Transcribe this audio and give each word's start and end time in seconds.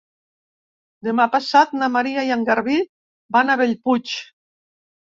Demà 1.07 1.27
passat 1.35 1.77
na 1.83 1.91
Maria 1.97 2.25
i 2.31 2.35
en 2.39 2.49
Garbí 2.51 2.81
van 3.39 3.55
a 3.59 3.63
Bellpuig. 3.65 4.21